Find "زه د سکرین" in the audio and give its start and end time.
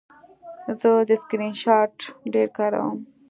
0.79-1.53